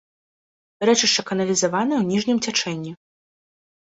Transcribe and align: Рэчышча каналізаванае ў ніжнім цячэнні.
Рэчышча 0.89 1.21
каналізаванае 1.31 1.97
ў 2.01 2.05
ніжнім 2.13 2.37
цячэнні. 2.45 2.95